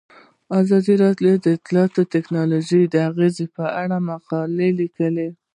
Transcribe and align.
ازادي 0.61 0.93
راډیو 1.03 1.33
د 1.39 1.45
اطلاعاتی 1.57 2.03
تکنالوژي 2.15 2.81
د 2.87 2.95
اغیزو 3.09 3.45
په 3.57 3.65
اړه 3.81 3.97
مقالو 4.09 4.67
لیکلي. 4.79 5.29